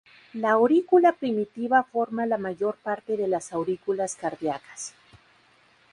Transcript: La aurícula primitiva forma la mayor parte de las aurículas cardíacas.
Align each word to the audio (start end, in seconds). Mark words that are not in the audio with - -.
La 0.43 0.53
aurícula 0.61 1.11
primitiva 1.17 1.83
forma 1.97 2.25
la 2.31 2.39
mayor 2.39 2.75
parte 2.77 3.15
de 3.17 3.27
las 3.27 3.53
aurículas 3.53 4.15
cardíacas. 4.15 4.95